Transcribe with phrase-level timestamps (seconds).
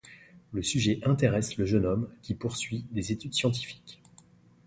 [0.51, 4.01] Le sujet intéresse le jeune homme, qui poursuit des études scientifiques.